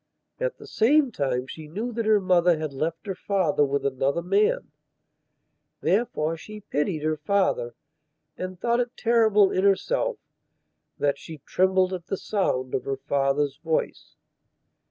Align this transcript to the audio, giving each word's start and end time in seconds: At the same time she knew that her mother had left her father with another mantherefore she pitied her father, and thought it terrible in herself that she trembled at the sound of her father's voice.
At 0.39 0.57
the 0.57 0.65
same 0.65 1.11
time 1.11 1.45
she 1.45 1.67
knew 1.67 1.91
that 1.93 2.07
her 2.07 2.19
mother 2.19 2.57
had 2.57 2.73
left 2.73 3.05
her 3.05 3.13
father 3.13 3.63
with 3.63 3.85
another 3.85 4.23
mantherefore 5.83 6.37
she 6.37 6.61
pitied 6.61 7.03
her 7.03 7.17
father, 7.17 7.75
and 8.35 8.59
thought 8.59 8.79
it 8.79 8.97
terrible 8.97 9.51
in 9.51 9.63
herself 9.63 10.17
that 10.97 11.19
she 11.19 11.37
trembled 11.45 11.93
at 11.93 12.07
the 12.07 12.17
sound 12.17 12.73
of 12.73 12.83
her 12.85 12.97
father's 12.97 13.57
voice. 13.57 14.15